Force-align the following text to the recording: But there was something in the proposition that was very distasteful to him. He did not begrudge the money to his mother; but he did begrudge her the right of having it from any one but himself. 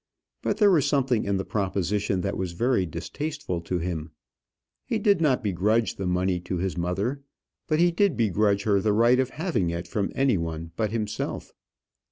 But 0.41 0.57
there 0.57 0.71
was 0.71 0.87
something 0.87 1.25
in 1.25 1.37
the 1.37 1.45
proposition 1.45 2.21
that 2.21 2.35
was 2.35 2.53
very 2.53 2.87
distasteful 2.87 3.61
to 3.61 3.77
him. 3.77 4.09
He 4.83 4.97
did 4.97 5.21
not 5.21 5.43
begrudge 5.43 5.97
the 5.97 6.07
money 6.07 6.39
to 6.39 6.57
his 6.57 6.75
mother; 6.75 7.21
but 7.67 7.77
he 7.77 7.91
did 7.91 8.17
begrudge 8.17 8.63
her 8.63 8.81
the 8.81 8.93
right 8.93 9.19
of 9.19 9.29
having 9.29 9.69
it 9.69 9.87
from 9.87 10.11
any 10.15 10.39
one 10.39 10.71
but 10.75 10.91
himself. 10.91 11.51